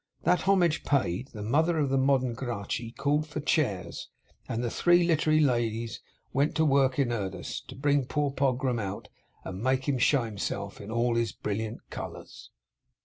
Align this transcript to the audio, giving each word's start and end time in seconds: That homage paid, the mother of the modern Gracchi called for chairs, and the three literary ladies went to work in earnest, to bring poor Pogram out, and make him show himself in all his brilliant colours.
That 0.23 0.41
homage 0.47 0.83
paid, 0.83 1.27
the 1.27 1.43
mother 1.43 1.77
of 1.77 1.89
the 1.91 1.97
modern 1.99 2.33
Gracchi 2.33 2.89
called 2.89 3.27
for 3.27 3.39
chairs, 3.39 4.09
and 4.49 4.63
the 4.63 4.71
three 4.71 5.03
literary 5.03 5.39
ladies 5.39 6.01
went 6.33 6.55
to 6.55 6.65
work 6.65 6.97
in 6.97 7.11
earnest, 7.11 7.67
to 7.67 7.75
bring 7.75 8.05
poor 8.07 8.31
Pogram 8.31 8.79
out, 8.79 9.09
and 9.43 9.61
make 9.61 9.87
him 9.87 9.99
show 9.99 10.23
himself 10.23 10.81
in 10.81 10.89
all 10.89 11.13
his 11.13 11.33
brilliant 11.33 11.87
colours. 11.91 12.49